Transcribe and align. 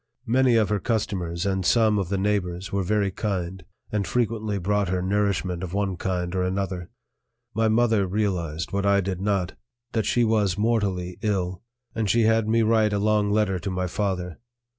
Many 0.25 0.55
of 0.55 0.69
her 0.69 0.79
customers 0.79 1.45
and 1.45 1.63
some 1.63 1.99
of 1.99 2.09
the 2.09 2.17
neighbors 2.17 2.71
were 2.71 2.81
very 2.81 3.11
kind, 3.11 3.63
and 3.91 4.07
frequently 4.07 4.57
brought 4.57 4.89
her 4.89 4.99
nourishment 5.03 5.61
of 5.61 5.75
one 5.75 5.95
kind 5.95 6.33
or 6.33 6.41
another. 6.41 6.89
My 7.53 7.67
mother 7.67 8.07
realized 8.07 8.71
what 8.73 8.83
I 8.83 8.99
did 9.01 9.21
not, 9.21 9.53
that 9.91 10.07
she 10.07 10.23
was 10.23 10.57
mortally 10.57 11.19
ill, 11.21 11.61
and 11.93 12.09
she 12.09 12.23
had 12.23 12.47
me 12.49 12.63
write 12.63 12.93
a 12.93 12.97
long 12.97 13.29
letter 13.29 13.59
to 13.59 13.69
my 13.69 13.85
father. 13.85 14.39